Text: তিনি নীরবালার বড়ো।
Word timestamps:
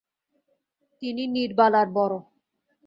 তিনি 1.01 1.23
নীরবালার 1.33 1.87
বড়ো। 1.95 2.19